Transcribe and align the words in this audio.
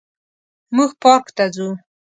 موږ 0.75 0.91
پارک 1.01 1.25
ته 1.37 1.45
ځو 1.55 1.69